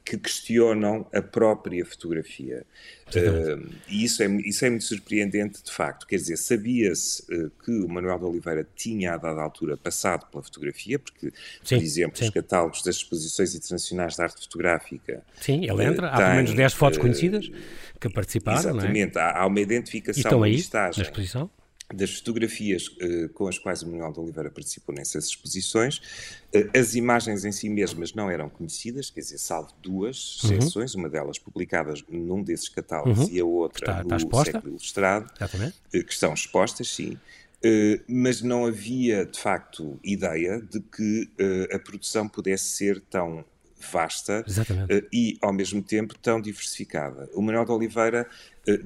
[0.05, 2.65] que questionam a própria fotografia.
[3.09, 6.07] Uh, e isso é, isso é muito surpreendente, de facto.
[6.07, 7.25] Quer dizer, sabia-se
[7.65, 11.85] que o Manuel de Oliveira tinha, a dada altura, passado pela fotografia, porque, sim, por
[11.85, 12.25] exemplo, sim.
[12.25, 15.23] os catálogos das exposições internacionais de arte fotográfica.
[15.41, 16.09] Sim, ele entra.
[16.09, 17.51] há pelo menos 10 fotos conhecidas
[18.01, 18.59] que participaram.
[18.59, 19.21] Exatamente, é?
[19.21, 21.03] há, há, uma identificação, e estão aí, listagem.
[21.03, 21.51] Na exposição?
[21.95, 25.99] Das fotografias uh, com as quais o Manuel de Oliveira participou nessas exposições.
[26.55, 30.59] Uh, as imagens em si mesmas não eram conhecidas, quer dizer, salvo duas uhum.
[30.59, 33.31] exceções, uma delas publicadas num desses catálogos uhum.
[33.31, 37.17] e a outra está, no século ilustrado, uh, que estão expostas, sim.
[38.09, 41.29] mas não havia, de facto, ideia de que
[41.73, 43.45] a produção pudesse ser tão
[43.93, 44.45] vasta
[45.13, 47.29] e, ao mesmo tempo, tão diversificada.
[47.35, 48.29] O Manuel de Oliveira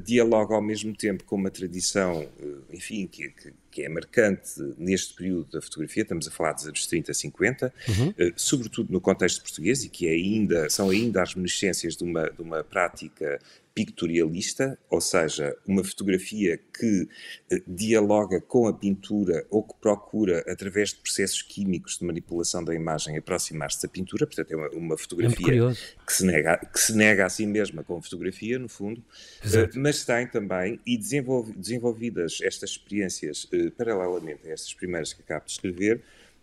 [0.03, 5.15] dialoga, ao mesmo tempo, com uma tradição, uh, enfim, que, que, que, é marcante neste
[5.15, 8.15] período da fotografia, estamos a falar dos anos 30, 50, uhum.
[8.37, 12.43] sobretudo no contexto português, e que é ainda, são ainda as reminiscências de uma, de
[12.43, 13.39] uma prática
[13.75, 17.09] pictorialista, ou seja, uma fotografia que
[17.51, 22.75] eh, dialoga com a pintura ou que procura, através de processos químicos de manipulação da
[22.75, 24.27] imagem, aproximar-se da pintura.
[24.27, 25.73] Portanto, é uma, uma fotografia
[26.07, 30.05] que se, nega, que se nega a si mesma como fotografia, no fundo, uh, mas
[30.05, 33.47] tem também, e desenvolvidas estas experiências
[33.77, 36.03] paralelamente a estas primeiras que acabo de escrever,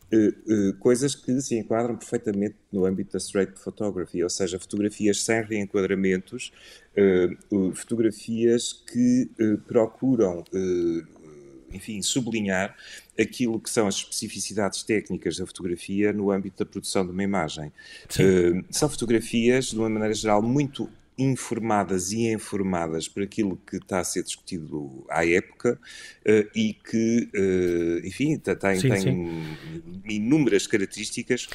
[0.10, 5.22] Uh, uh, coisas que se enquadram perfeitamente no âmbito da straight photography, ou seja, fotografias
[5.22, 6.54] sem reenquadramentos,
[7.52, 9.30] uh, fotografias que
[9.68, 10.46] procuram,
[11.74, 12.74] enfim, sublinhar
[13.20, 17.74] aquilo que são as especificidades técnicas da fotografia no âmbito da produção de uma imagem.
[18.72, 24.04] são fotografias, de uma maneira geral, muito informadas e informadas por aquilo que está a
[24.04, 25.80] ser discutido à época
[26.26, 30.02] uh, e que, uh, enfim, tem, sim, tem sim.
[30.08, 31.48] inúmeras características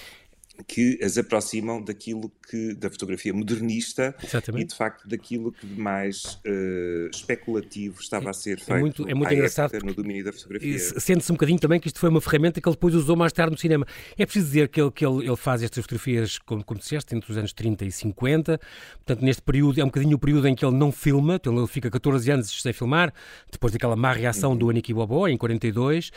[0.63, 4.65] que as aproximam daquilo que da fotografia modernista Exatamente.
[4.65, 8.81] e de facto daquilo que de mais uh, especulativo estava a ser é feito é
[8.81, 10.79] muito, é muito engraçado no domínio da fotografia.
[10.79, 13.53] Sente-se um bocadinho também que isto foi uma ferramenta que ele depois usou mais tarde
[13.53, 13.87] no cinema.
[14.19, 17.31] É preciso dizer que ele, que ele, ele faz estas fotografias, como, como disseste, entre
[17.31, 18.61] os anos 30 e 50,
[19.05, 21.67] portanto neste período é um bocadinho o período em que ele não filma, então ele
[21.67, 23.13] fica 14 anos sem filmar,
[23.51, 24.57] depois daquela má reação uhum.
[24.57, 26.11] do Aniki Bobo em 42,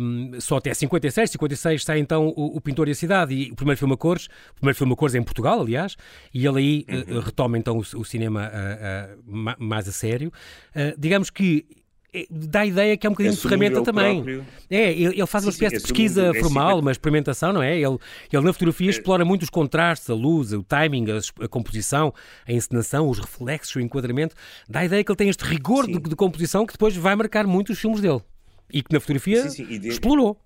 [0.00, 3.54] um, só até 56, 56 sai então o, o Pintor e a Cidade e o
[3.54, 5.96] primeiro filme a cores, o primeiro filme a cores é em Portugal, aliás,
[6.32, 7.18] e ele aí uhum.
[7.18, 10.32] uh, retoma então o, o cinema uh, mais a sério.
[10.98, 11.66] digamos que
[12.12, 14.16] é, dá a ideia que é um bocadinho de ferramenta também.
[14.16, 14.46] Próprio.
[14.68, 17.76] É, ele, faz sim, uma espécie sim, de pesquisa formal, uma experimentação, não é?
[17.76, 17.98] Ele,
[18.32, 18.90] ele na fotografia é.
[18.90, 22.12] explora muito os contrastes, a luz, o timing, a, a, composição,
[22.46, 24.34] a encenação, os reflexos, o enquadramento.
[24.68, 27.46] Dá a ideia que ele tem este rigor de, de, composição que depois vai marcar
[27.46, 28.20] muito os filmes dele.
[28.72, 29.88] E que na fotografia de...
[29.88, 30.36] explorou.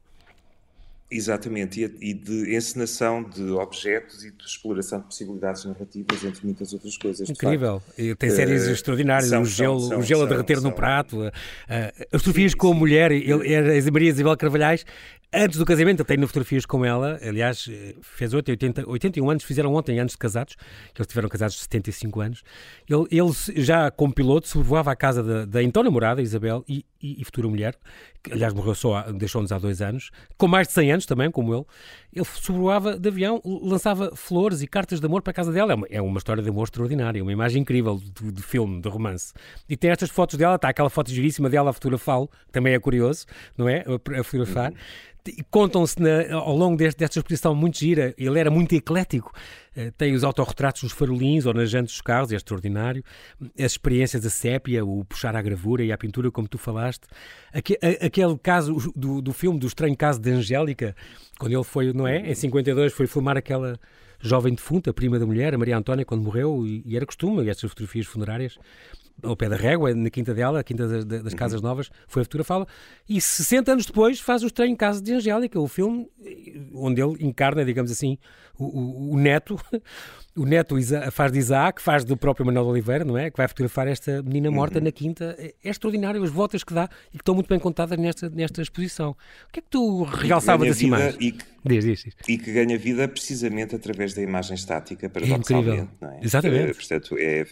[1.17, 6.97] Exatamente, e de encenação de objetos e de exploração de possibilidades narrativas, entre muitas outras
[6.97, 7.31] coisas.
[7.31, 7.81] Incrível,
[8.19, 11.21] tem séries uh, extraordinárias, são, o gelo, são, o gelo são, a derreter no prato,
[11.21, 11.31] uh,
[12.13, 14.85] as fotografias com a mulher, ele, era a Maria Isabel Carvalhais,
[15.37, 17.19] Antes do casamento, ele tem fotografias com ela.
[17.21, 17.69] Aliás,
[18.03, 21.63] fez 8, 80, 81 anos, fizeram ontem anos de casados, que eles tiveram casados de
[21.63, 22.43] 75 anos.
[22.89, 27.21] Ele, ele já, como piloto, sobrevoava a casa da, da então namorada, Isabel, e, e,
[27.21, 27.77] e, futura mulher,
[28.23, 31.55] que aliás morreu só, deixou-nos há dois anos, com mais de 100 anos também, como
[31.55, 31.65] ele.
[32.15, 35.73] Ele sobrevoava de avião, lançava flores e cartas de amor para a casa dela.
[35.73, 38.89] É uma, é uma história de amor extraordinária, uma imagem incrível de, de, filme, de
[38.89, 39.35] romance.
[39.69, 43.27] E tem estas fotos dela, está aquela foto giríssima dela a fotografá-lo, também é curioso,
[43.59, 43.85] não é?
[44.19, 44.71] A, fotografar.
[44.71, 44.79] Uhum
[45.51, 45.97] contam-se
[46.31, 49.33] ao longo deste, desta exposição muito gira, ele era muito eclético,
[49.77, 53.03] uh, tem os autorretratos nos farolinhos ou nas jantes dos carros, é extraordinário,
[53.59, 57.07] as experiências da sépia, o puxar à gravura e à pintura, como tu falaste,
[57.53, 60.95] aquele caso do, do filme, do estranho caso de Angélica,
[61.39, 63.79] quando ele foi, não é, em 52 foi filmar aquela
[64.21, 67.71] jovem defunta, prima da mulher, a Maria Antónia, quando morreu, e, e era costume, estas
[67.71, 68.59] fotografias funerárias,
[69.23, 71.69] ao pé da régua, na Quinta dela, a Quinta das, das Casas uhum.
[71.69, 72.67] Novas, foi a futura fala,
[73.09, 76.09] e 60 anos depois faz o Estranho Caso de Angélica, o filme
[76.75, 78.19] onde ele encarna, digamos assim,
[78.59, 79.59] o, o, o neto,
[80.37, 80.77] o neto
[81.13, 83.31] faz de Isaac, faz do próprio Manuel Oliveira, não é?
[83.31, 84.85] Que vai fotografar esta menina morta uhum.
[84.85, 85.37] na Quinta.
[85.39, 88.61] É, é extraordinário as voltas que dá e que estão muito bem contadas nesta, nesta
[88.61, 89.11] exposição.
[89.49, 91.15] O que é que tu realçavas assim mais?
[91.21, 92.15] E que, diz, diz, diz.
[92.29, 95.89] e que ganha vida precisamente através da imagem estática, paradoxalmente.
[96.01, 96.21] É não é?
[96.23, 96.73] Exatamente.
[96.73, 97.47] Uh, portanto, é,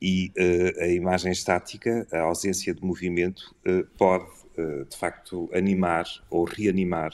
[0.00, 4.26] e uh, a imagem estática, a ausência de movimento, uh, pode,
[4.90, 7.12] de facto, animar ou reanimar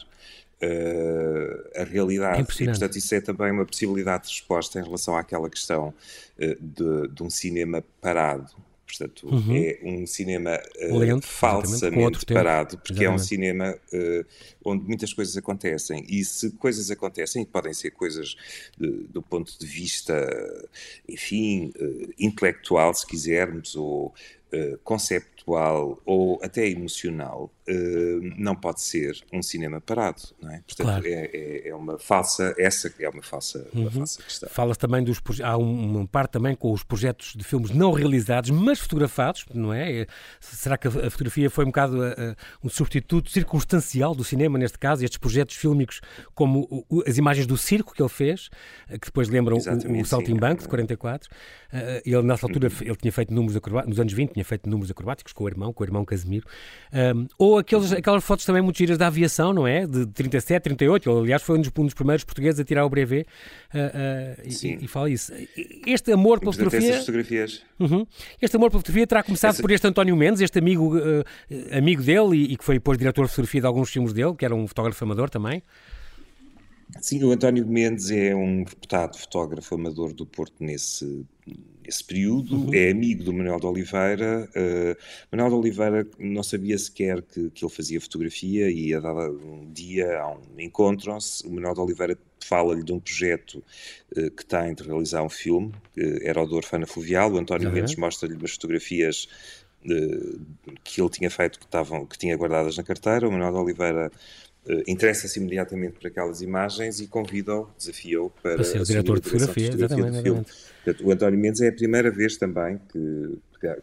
[0.64, 2.38] uh, a realidade.
[2.38, 5.94] É e, portanto, isso é também uma possibilidade de resposta em relação àquela questão uh,
[6.38, 8.53] de, de, um cinema parado.
[8.87, 9.57] Portanto, uhum.
[9.57, 13.07] é um cinema uh, Lento, falsamente parado, porque exatamente.
[13.07, 13.79] é um cinema
[14.64, 16.05] onde muitas coisas acontecem.
[16.09, 18.37] E se coisas acontecem, podem ser coisas
[18.79, 20.14] de, do ponto de vista,
[21.09, 21.72] enfim,
[22.18, 24.14] intelectual, se quisermos, ou
[25.44, 30.62] conceptual ou até emocional, uh, não pode ser um cinema parado, não é?
[30.66, 31.07] Portanto, claro.
[31.07, 33.83] é, é, é, uma falsa, essa é uma falsa, uhum.
[33.83, 34.48] uma falsa questão.
[34.48, 38.80] Fala-se também dos, há uma parte também com os projetos de filmes não realizados, mas
[38.80, 40.00] fotografados, não é?
[40.00, 40.07] é
[40.40, 45.04] será que a fotografia foi um bocado uh, um substituto circunstancial do cinema, neste caso,
[45.04, 46.00] estes projetos fílmicos,
[46.35, 48.48] como as imagens do circo que ele fez,
[48.88, 51.28] que depois lembram o, o Saltimbanco, de 44,
[52.04, 52.87] ele nessa altura, uhum.
[52.87, 55.73] ele tinha feito números acrobáticos, nos anos 20, tinha feito números acrobáticos com o irmão,
[55.73, 56.47] com o irmão Casimiro,
[56.92, 59.87] um, ou aqueles, aquelas fotos também muito giras da aviação, não é?
[59.87, 61.11] De 37, 38.
[61.11, 63.27] Ele, aliás, foi um dos, um dos primeiros portugueses a tirar o brevet
[63.75, 65.33] uh, uh, e, e, fala isso.
[65.87, 67.01] Este amor pela fotografia.
[67.01, 67.62] fotografias.
[67.79, 68.07] Uhum,
[68.40, 69.62] este amor pela fotografia terá começado Essa...
[69.62, 71.25] por este António Mendes, este amigo, uh,
[71.77, 74.44] amigo dele e, e, que foi depois diretor de fotografia de alguns filmes dele, que
[74.44, 75.62] era um fotógrafo amador também.
[77.01, 81.27] Sim, o António Mendes é um reputado fotógrafo amador do Porto nesse
[81.87, 82.74] esse período, uhum.
[82.74, 84.48] é amigo do Manuel de Oliveira.
[84.57, 84.96] Uh,
[85.30, 89.70] Manuel de Oliveira não sabia sequer que, que ele fazia fotografia e a dado um
[89.70, 93.62] dia, um, encontram-se, o Manuel de Oliveira fala-lhe de um projeto
[94.16, 97.68] uh, que tem de realizar um filme, uh, era o do Orfana Fluvial, o António
[97.68, 97.74] uhum.
[97.74, 99.28] Mendes mostra-lhe umas fotografias
[99.85, 100.40] uh,
[100.83, 104.12] que ele tinha feito, que, estavam, que tinha guardadas na carteira, o Manuel de Oliveira
[104.87, 109.70] interessa-se imediatamente por aquelas imagens e convida-o, desafia-o para, para ser o diretor de fotografia,
[109.70, 110.46] de fotografia exatamente, do filme.
[110.85, 113.38] Portanto, o António Mendes é a primeira vez também que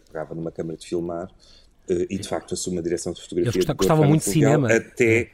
[0.08, 3.62] pegava numa câmara de filmar uh, e de facto assume a direção de fotografia.
[3.62, 4.72] Eles gostavam muito de cinema.
[4.74, 5.32] Até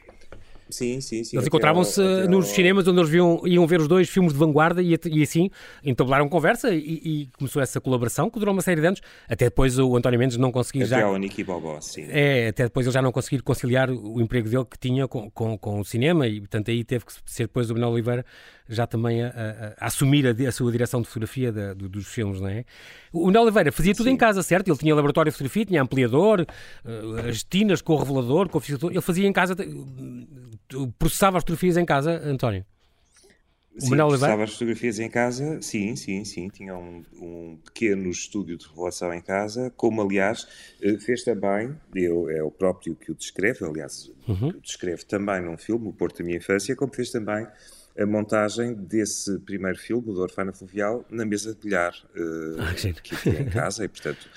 [0.70, 1.36] Sim, sim, sim.
[1.36, 4.98] Eles encontravam-se nos cinemas onde eles viam, iam ver os dois filmes de vanguarda e,
[5.06, 5.50] e assim
[5.82, 9.78] entabularam conversa e, e, começou essa colaboração que durou uma série de anos, até depois
[9.78, 11.04] o António Mendes não conseguia até já...
[11.04, 12.06] Ao Nicky Bobó, sim.
[12.08, 15.56] É, até depois ele já não conseguir conciliar o emprego dele que tinha com, com,
[15.56, 18.24] com o cinema e portanto aí teve que ser depois o Manuel Oliveira
[18.68, 22.06] já também a, a, a assumir a, a, sua direção de fotografia de, de, dos
[22.06, 22.64] filmes, não é?
[23.12, 24.12] O Manuel Oliveira fazia tudo Sim.
[24.12, 24.68] em casa, certo?
[24.68, 26.42] Ele tinha laboratório de fotografia, tinha ampliador,
[26.84, 29.56] uh, as tinas com o revelador, com o ele fazia em casa,
[30.98, 32.64] processava as fotografias em casa, António.
[33.76, 34.42] O sim, Manuel Oliveira?
[34.42, 36.48] as fotografias em casa, sim, sim, sim.
[36.48, 40.48] Tinha um, um, pequeno estúdio de revelação em casa, como aliás
[40.82, 44.48] eh, fez também, eu, é o próprio que o descreve, aliás, uhum.
[44.48, 47.46] o descreve também num filme, O Porto da Minha Infância, como fez também
[47.98, 53.16] a montagem desse primeiro filme, do Orfana Fluvial, na mesa de bilhar uh, ah, que
[53.16, 54.28] tinha em casa e, portanto,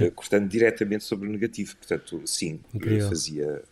[0.00, 1.76] uh, cortando diretamente sobre o negativo.
[1.76, 3.08] Portanto, sim, Incrível.
[3.08, 3.62] fazia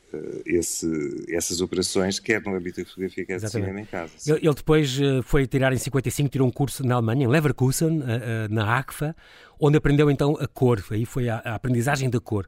[0.45, 4.13] esse, essas operações, quer no âmbito da fotografia, quer de cinema em casa.
[4.27, 8.03] Ele, ele, depois foi tirar em 55, tirou um curso na Alemanha, em Leverkusen,
[8.51, 9.15] na ACFA,
[9.61, 12.47] onde aprendeu então a cor, aí foi a, a aprendizagem da cor.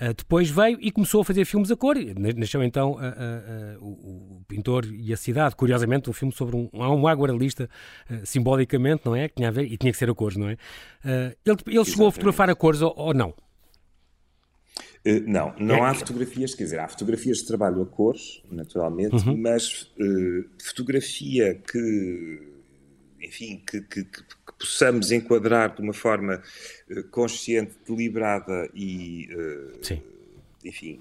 [0.00, 1.96] Uh, depois veio e começou a fazer filmes a cor.
[2.36, 6.68] Nasceu então uh, uh, o, o, Pintor e a Cidade, curiosamente, um filme sobre um,
[6.72, 7.68] um aguarelista,
[8.24, 9.28] simbolicamente, não é?
[9.28, 10.56] Que tinha a ver, e tinha que ser a cores, não é?
[11.44, 13.34] ele ele chegou a fotografar a cores ou, ou não?
[15.26, 15.90] Não, não é.
[15.90, 19.36] há fotografias, quer dizer, há fotografias de trabalho a cores, naturalmente, uhum.
[19.36, 19.90] mas
[20.58, 22.58] fotografia que
[23.20, 24.22] enfim, que, que, que,
[24.58, 26.42] possamos enquadrar de uma forma
[26.90, 30.00] uh, consciente, deliberada e, uh,
[30.64, 31.00] enfim,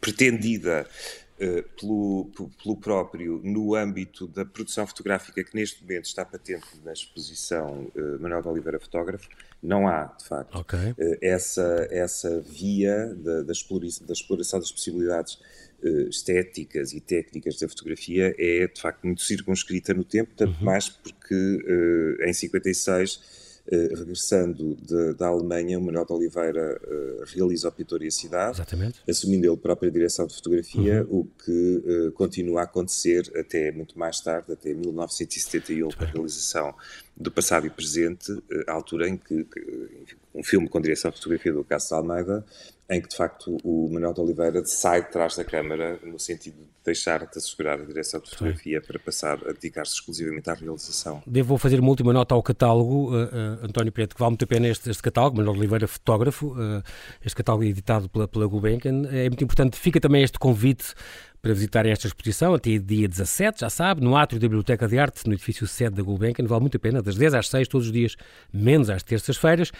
[0.00, 1.31] pretendida uh,
[1.78, 2.30] pelo,
[2.62, 7.90] pelo próprio no âmbito da produção fotográfica que neste momento está patente na exposição
[8.20, 9.28] Manuel de Oliveira Fotógrafo,
[9.62, 10.94] não há, de facto, okay.
[11.20, 15.38] essa, essa via da, da, exploração, da exploração das possibilidades
[15.82, 20.64] uh, estéticas e técnicas da fotografia é de facto muito circunscrita no tempo, tanto uhum.
[20.64, 27.24] mais porque uh, em 56 Uh, regressando de, da Alemanha, o Manuel de Oliveira uh,
[27.32, 29.00] realiza o Pintor e a Cidade, Exatamente.
[29.08, 31.20] assumindo ele própria direção de fotografia, uhum.
[31.20, 31.76] o que
[32.08, 36.74] uh, continua a acontecer até muito mais tarde, até 1971, com a realização
[37.16, 38.36] do passado e presente,
[38.66, 39.60] a altura em que, que
[40.02, 42.44] enfim, um filme com direção de fotografia do Cássio Almeida
[42.92, 46.56] em que de facto o Manuel de Oliveira sai de trás da câmara no sentido
[46.56, 48.86] de deixar de assegurar a direção de fotografia Sim.
[48.86, 51.22] para passar a dedicar-se exclusivamente à realização.
[51.26, 54.46] Devo fazer uma última nota ao catálogo, uh, uh, António Preto, que vale muito a
[54.46, 56.82] pena este, este catálogo, Manuel Oliveira, fotógrafo, uh,
[57.24, 59.08] este catálogo editado pela, pela Gulbenkian.
[59.10, 60.94] É muito importante, fica também este convite
[61.40, 65.26] para visitarem esta exposição até dia 17, já sabe, no átrio da Biblioteca de Arte,
[65.26, 67.92] no edifício sede da Gulbenkian, vale muito a pena, das 10 às 6, todos os
[67.92, 68.16] dias,
[68.52, 69.72] menos às terças-feiras.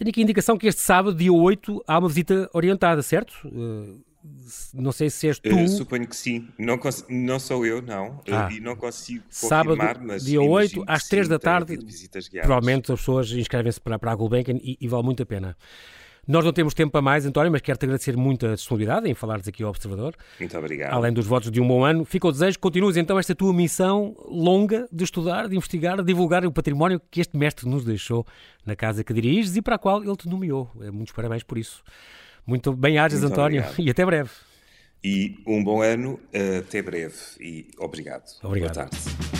[0.00, 3.34] Tenho aqui a indicação que este sábado, dia 8, há uma visita orientada, certo?
[3.44, 4.00] Uh,
[4.72, 5.54] não sei se és tu.
[5.54, 6.48] Uh, suponho que sim.
[6.58, 6.80] Não,
[7.10, 8.18] não sou eu, não.
[8.30, 8.48] Ah.
[8.50, 10.24] E não consigo Sábado, mas.
[10.24, 11.78] Dia 8, às 3 da tarde.
[12.40, 15.54] Provavelmente as pessoas inscrevem-se para, para a Gulbenkian e, e vale muito a pena.
[16.26, 19.48] Nós não temos tempo para mais, António, mas quero-te agradecer muito a disponibilidade em falares
[19.48, 20.14] aqui ao Observador.
[20.38, 20.92] Muito obrigado.
[20.92, 23.52] Além dos votos de um bom ano, fica o desejo que continues então esta tua
[23.52, 28.26] missão longa de estudar, de investigar, de divulgar o património que este mestre nos deixou
[28.64, 30.70] na casa que diriges e para a qual ele te nomeou.
[30.80, 31.82] É, muitos parabéns por isso.
[32.46, 33.80] Muito bem ages, António, obrigado.
[33.86, 34.30] e até breve.
[35.02, 36.20] E um bom ano,
[36.58, 38.24] até breve e obrigado.
[38.42, 38.74] Obrigado.
[38.74, 39.39] Boa tarde.